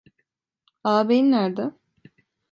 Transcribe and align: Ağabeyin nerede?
Ağabeyin 0.83 1.31
nerede? 1.31 1.71